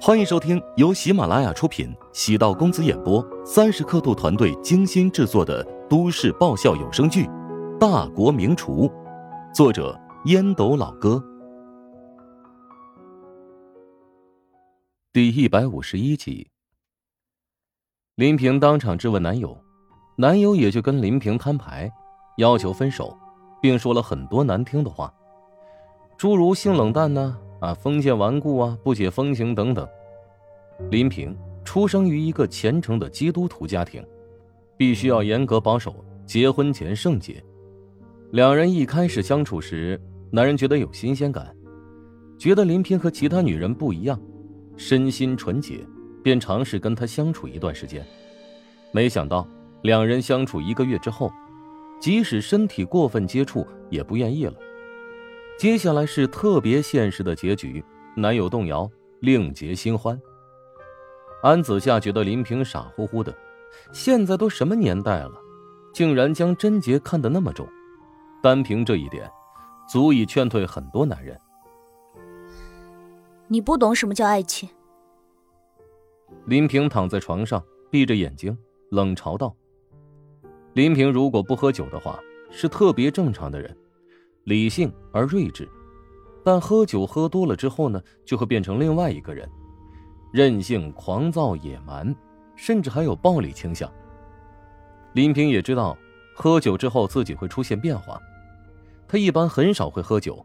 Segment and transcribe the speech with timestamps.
[0.00, 7.24] 欢迎收听由喜马拉雅出品、喜道公子演播、三十刻度团队精心制作的都市爆笑有声剧
[7.78, 8.88] 《大国名厨》，
[9.54, 11.22] 作者烟斗老哥，
[15.12, 16.50] 第一百五十一集。
[18.16, 19.56] 林平当场质问男友，
[20.16, 21.88] 男友也就跟林平摊牌，
[22.38, 23.16] 要求分手，
[23.60, 25.14] 并说了很多难听的话，
[26.18, 27.38] 诸如性冷淡呢。
[27.62, 29.88] 啊封建顽固啊，不解风情等等。
[30.90, 31.34] 林平
[31.64, 34.04] 出生于一个虔诚的基督徒家庭，
[34.76, 37.40] 必须要严格保守结婚前圣洁。
[38.32, 40.00] 两人一开始相处时，
[40.32, 41.54] 男人觉得有新鲜感，
[42.36, 44.20] 觉得林平和其他女人不一样，
[44.76, 45.86] 身心纯洁，
[46.20, 48.04] 便尝试跟她相处一段时间。
[48.90, 49.46] 没想到
[49.82, 51.30] 两人相处一个月之后，
[52.00, 54.54] 即使身体过分接触，也不愿意了。
[55.62, 57.84] 接下来是特别现实的结局，
[58.16, 58.90] 男友动摇，
[59.20, 60.20] 另结新欢。
[61.40, 63.32] 安子夏觉得林平傻乎乎的，
[63.92, 65.30] 现在都什么年代了，
[65.94, 67.64] 竟然将贞洁看得那么重，
[68.42, 69.30] 单凭这一点，
[69.88, 71.40] 足以劝退很多男人。
[73.46, 74.68] 你不懂什么叫爱情。
[76.46, 78.58] 林平躺在床上，闭着眼睛，
[78.90, 79.54] 冷嘲道
[80.74, 82.18] ：“林平如果不喝酒的话，
[82.50, 83.72] 是特别正常的人。”
[84.44, 85.68] 理性而睿智，
[86.44, 89.48] 但喝酒喝多了之后呢，就会变成另外一个人，
[90.32, 92.14] 任性、狂躁、野蛮，
[92.56, 93.90] 甚至还有暴力倾向。
[95.12, 95.96] 林平也知道，
[96.34, 98.20] 喝酒之后自己会出现变化，
[99.06, 100.44] 他一般很少会喝酒，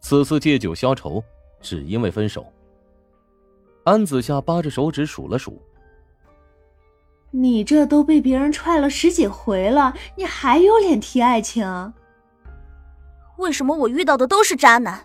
[0.00, 1.22] 此次借酒消愁，
[1.60, 2.44] 只因为分手。
[3.84, 5.60] 安子夏扒着手指数了数
[7.30, 11.64] ：“你这都被别人踹了十几回了，你还有脸提爱情？”
[13.42, 15.04] 为什么我遇到的都是渣男？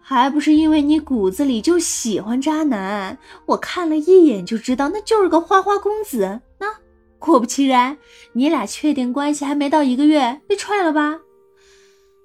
[0.00, 3.18] 还不是因为你骨子里就喜欢渣男？
[3.44, 6.40] 我看了一眼就知道，那就是个花花公子。
[6.58, 6.66] 那
[7.18, 7.98] 果不其然，
[8.32, 11.18] 你俩确定关系还没到一个月，被踹了吧？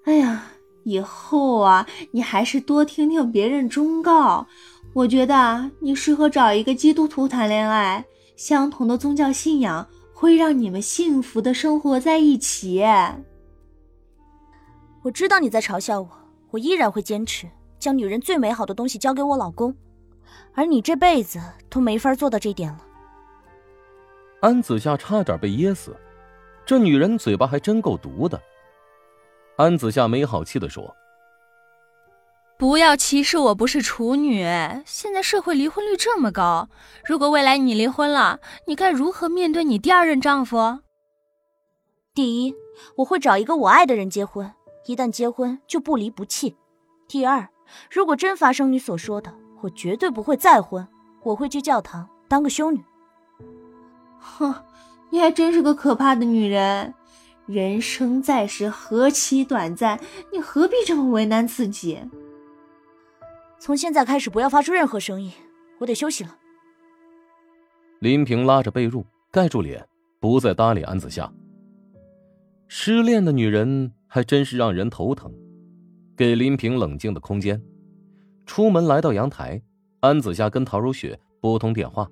[0.05, 0.51] 哎呀，
[0.83, 4.47] 以后啊，你还是多听听别人忠告。
[4.93, 8.05] 我觉得你适合找一个基督徒谈恋爱，
[8.35, 12.83] 相同的宗教信仰会让你们幸福的生活在一起。
[15.03, 16.09] 我知道你在嘲笑我，
[16.51, 19.75] 我依然会坚持将女人最美好的东西交给我老公，
[20.53, 21.39] 而你这辈子
[21.69, 22.85] 都没法做到这点了。
[24.41, 25.95] 安子夏差点被噎死，
[26.65, 28.39] 这女人嘴巴还真够毒的。
[29.57, 30.95] 安子夏没好气的说
[32.57, 34.43] ：“不要歧视我不是处女，
[34.85, 36.69] 现在社会离婚率这么高，
[37.03, 40.79] 如果未来你离婚了，你该如何面对你第二任丈夫？
[42.13, 42.53] 第一，
[42.97, 44.51] 我会找一个我爱的人结婚。”
[44.85, 46.55] 一旦结婚就不离不弃。
[47.07, 47.47] 第二，
[47.89, 50.87] 如果真发生你所说的，我绝对不会再婚，
[51.23, 52.83] 我会去教堂当个修女。
[54.17, 54.53] 哼，
[55.09, 56.93] 你还真是个可怕的女人。
[57.47, 59.99] 人生在世何其短暂，
[60.31, 61.99] 你何必这么为难自己？
[63.59, 65.31] 从现在开始，不要发出任何声音，
[65.79, 66.37] 我得休息了。
[67.99, 69.85] 林平拉着被褥盖住脸，
[70.19, 71.31] 不再搭理安子夏。
[72.67, 73.93] 失恋的女人。
[74.13, 75.33] 还真是让人头疼，
[76.17, 77.63] 给林平冷静的空间。
[78.45, 79.63] 出门来到阳台，
[80.01, 82.11] 安子夏跟陶如雪拨通电话。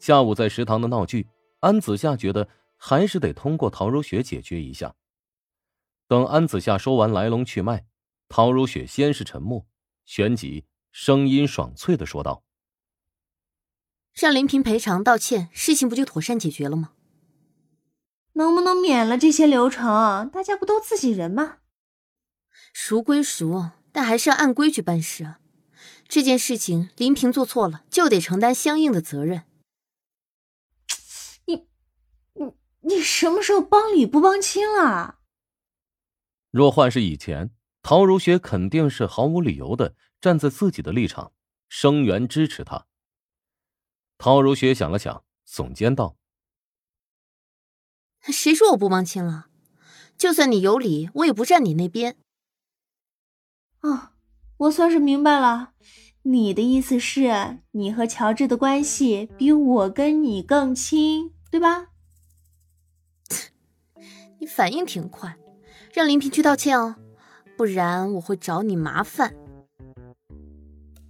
[0.00, 1.28] 下午在食堂的闹剧，
[1.60, 4.96] 安子夏觉得还是得通过陶如雪解决一下。
[6.08, 7.86] 等安子夏说完来龙去脉，
[8.28, 9.64] 陶如雪先是沉默，
[10.04, 12.42] 旋即声音爽脆的说道
[14.12, 16.94] ：“让林平赔偿道歉，事情不就妥善解决了吗？”
[18.36, 20.28] 能不能免了这些流程？
[20.30, 21.58] 大家不都自己人吗？
[22.74, 25.40] 熟归熟，但还是要按规矩办事啊。
[26.06, 29.44] 这件事情林平做错了，就得承担相应的责任。
[31.46, 31.66] 你、
[32.34, 32.52] 你、
[32.82, 35.20] 你什么时候帮理不帮亲了？
[36.50, 41.32] 若换是以前，陶如雪肯定是毫无理由的站在自己的立场，
[41.70, 42.86] 声援支持他。
[44.18, 46.18] 陶如雪想了想，耸肩道。
[48.32, 49.46] 谁说我不帮亲了？
[50.18, 52.16] 就算你有理，我也不站你那边。
[53.82, 54.10] 哦，
[54.56, 55.72] 我算是明白了，
[56.22, 61.88] 你的意思是你和乔治的关系比我跟你更亲，对吧？
[64.40, 65.36] 你反应挺快，
[65.92, 66.96] 让林平去道歉哦，
[67.56, 69.34] 不然我会找你麻烦。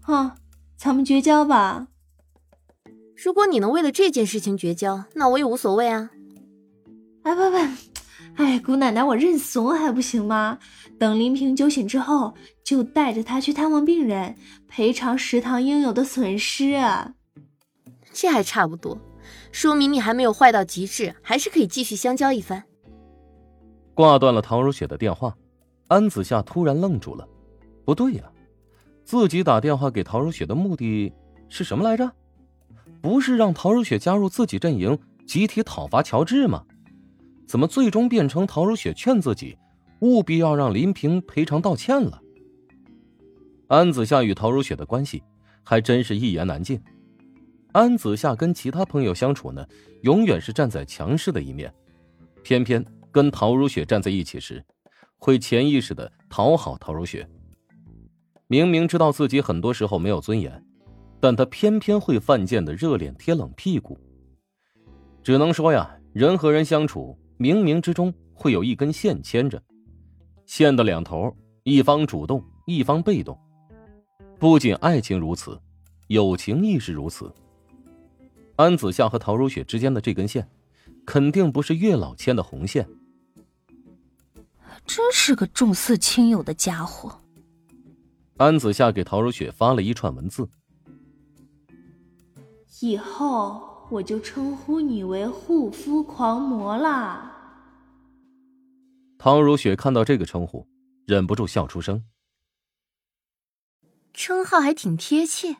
[0.02, 0.32] 哼，
[0.76, 1.88] 咱们绝交吧。
[3.14, 6.10] 如果你能为了这件事情绝交，那我也无所谓啊。
[7.26, 7.56] 哎，不不，
[8.40, 10.60] 哎，姑奶奶，我认怂还不行吗？
[10.96, 12.32] 等林平酒醒之后，
[12.62, 14.36] 就带着他去探望病人，
[14.68, 16.76] 赔偿食堂应有的损失。
[16.76, 17.14] 啊
[18.12, 18.96] 这还差不多，
[19.50, 22.62] 说明你还没有坏到极致，还是可以继续相交一番。
[23.92, 25.36] 挂断了陶如雪的电话，
[25.88, 27.26] 安子夏突然愣住了。
[27.84, 28.22] 不对呀，
[29.04, 31.12] 自己打电话给陶如雪的目的
[31.48, 32.08] 是什么来着？
[33.02, 34.96] 不是让陶如雪加入自己阵营，
[35.26, 36.62] 集体讨伐乔治吗？
[37.46, 39.56] 怎么最终变成陶如雪劝自己
[40.00, 42.20] 务必要让林平赔偿道歉了？
[43.68, 45.22] 安子夏与陶如雪的关系
[45.64, 46.80] 还真是一言难尽。
[47.72, 49.66] 安子夏跟其他朋友相处呢，
[50.02, 51.72] 永远是站在强势的一面，
[52.42, 54.64] 偏偏跟陶如雪站在一起时，
[55.18, 57.28] 会潜意识的讨好陶如雪。
[58.48, 60.64] 明明知道自己很多时候没有尊严，
[61.20, 63.98] 但他偏偏会犯贱的热脸贴冷屁股。
[65.22, 67.18] 只能说呀，人和人相处。
[67.38, 69.62] 冥冥之中会有一根线牵着，
[70.46, 73.38] 线的两头，一方主动，一方被动。
[74.38, 75.60] 不仅爱情如此，
[76.08, 77.32] 友情亦是如此。
[78.56, 80.48] 安子夏和陶如雪之间的这根线，
[81.04, 82.88] 肯定不是月老牵的红线。
[84.86, 87.20] 真是个重色轻友的家伙。
[88.38, 90.48] 安子夏给陶如雪发了一串文字：
[92.80, 93.75] 以后。
[93.88, 97.32] 我就称呼你为护肤狂魔啦。
[99.18, 100.66] 唐如雪看到这个称呼，
[101.06, 102.04] 忍不住笑出声。
[104.12, 105.56] 称号还挺贴切。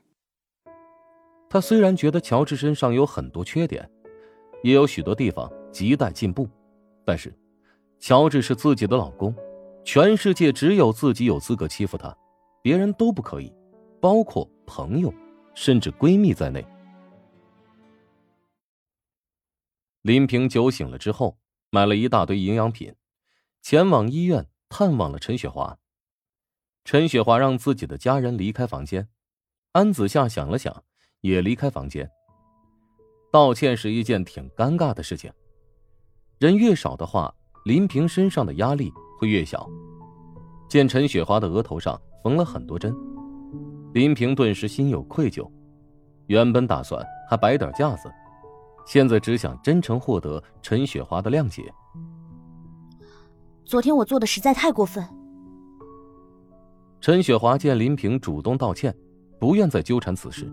[1.48, 3.88] 她虽然觉得乔治身上有很多缺点，
[4.62, 6.48] 也有许多地方亟待进步，
[7.04, 7.32] 但是，
[8.00, 9.34] 乔治是自己的老公，
[9.84, 12.14] 全世界只有自己有资格欺负他，
[12.60, 13.52] 别人都不可以，
[14.00, 15.12] 包括朋友，
[15.54, 16.66] 甚至闺蜜在内。
[20.06, 21.36] 林平酒醒了之后，
[21.68, 22.94] 买了一大堆营养品，
[23.60, 25.76] 前往医院探望了陈雪华。
[26.84, 29.08] 陈雪华让自己的家人离开房间，
[29.72, 30.84] 安子夏想了想，
[31.22, 32.08] 也离开房间。
[33.32, 35.32] 道歉是一件挺尴尬的事情，
[36.38, 39.68] 人越少的话，林平身上的压力会越小。
[40.68, 42.94] 见陈雪华的额头上缝了很多针，
[43.92, 45.50] 林平顿时心有愧疚，
[46.28, 48.08] 原本打算还摆点架子。
[48.86, 51.62] 现在只想真诚获得陈雪华的谅解。
[53.64, 55.04] 昨天我做的实在太过分。
[57.00, 58.94] 陈雪华见林平主动道歉，
[59.38, 60.50] 不愿再纠缠此事。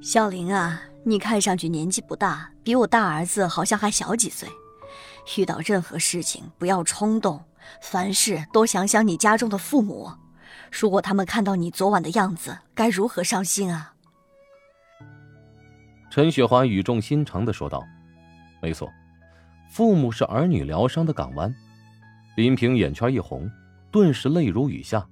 [0.00, 4.48] 小林啊，你看上去年纪不大，比我大儿子好像还小几岁。
[5.38, 7.42] 遇到任何事情不要冲动，
[7.80, 10.10] 凡事多想想你家中的父母，
[10.70, 13.93] 如果他们看到你昨晚的样子，该如何伤心啊！
[16.14, 17.84] 陈雪华语重心长的说道
[18.62, 18.88] ：“没错，
[19.68, 21.52] 父母是儿女疗伤的港湾。”
[22.38, 23.50] 林平眼圈一红，
[23.90, 25.04] 顿时泪如雨下。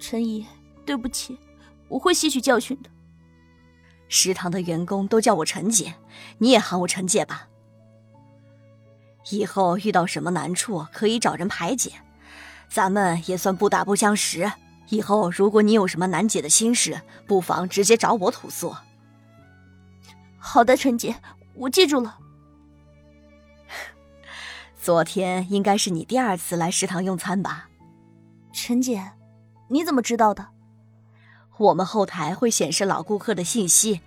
[0.00, 0.44] 陈姨，
[0.84, 1.38] 对不起，
[1.86, 2.90] 我会吸取教训的。
[4.08, 5.94] 食堂的员工都叫我陈姐，
[6.38, 7.46] 你也喊我陈姐吧。
[9.30, 11.92] 以后遇到什么难处可以找人排解，
[12.68, 14.50] 咱们也算不打不相识。
[14.88, 18.74] 以后如果你有什么难解的心事，不妨直接找我吐诉。
[20.44, 21.14] 好的，陈姐，
[21.54, 22.18] 我记住了。
[24.76, 27.68] 昨天应该是你第二次来食堂用餐吧？
[28.52, 29.12] 陈姐，
[29.68, 30.48] 你怎么知道的？
[31.58, 34.00] 我们后台会显示老顾客的信息，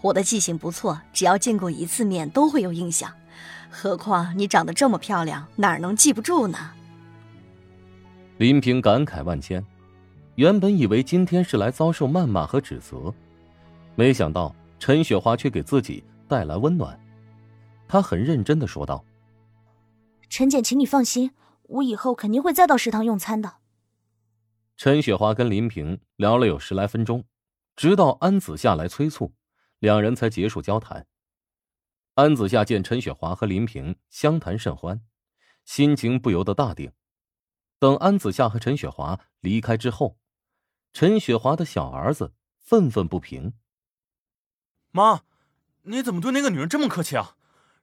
[0.00, 3.12] 我的记性不错，只要见过一次面都会有印象。
[3.70, 6.72] 何况你长得这么漂亮，哪能记不住呢？
[8.38, 9.62] 林平感慨万千，
[10.36, 13.12] 原本以为今天是来遭受谩骂和指责，
[13.94, 14.54] 没想到。
[14.82, 16.98] 陈雪华却给自己带来温暖，
[17.86, 19.04] 她很认真的说道
[20.28, 21.30] ：“陈姐，请你放心，
[21.68, 23.58] 我以后肯定会再到食堂用餐的。”
[24.76, 27.24] 陈雪华跟林平聊了有十来分钟，
[27.76, 29.32] 直到安子夏来催促，
[29.78, 31.06] 两人才结束交谈。
[32.14, 35.00] 安子夏见陈雪华和林平相谈甚欢，
[35.64, 36.90] 心情不由得大定。
[37.78, 40.18] 等安子夏和陈雪华离开之后，
[40.92, 43.54] 陈雪华的小儿子愤愤不平。
[44.92, 45.22] 妈，
[45.84, 47.34] 你怎么对那个女人这么客气啊？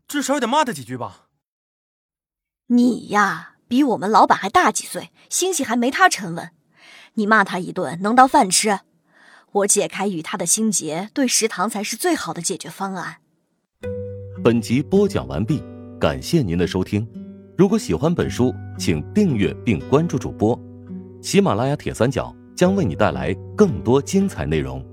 [0.07, 1.27] 至少也得骂她几句吧。
[2.67, 6.51] 你呀，比我们老板还大几岁，心性还没他沉稳。
[7.15, 8.81] 你骂她一顿能当饭吃？
[9.51, 13.17] 我解开与他的心结，对食堂才是最好的解决方案。
[14.43, 15.63] 本集播讲完毕，
[15.99, 17.07] 感谢您的收听。
[17.57, 20.57] 如果喜欢本书，请订阅并关注主播。
[21.23, 24.85] 喜马拉雅铁三角将为你带来更多精彩内容。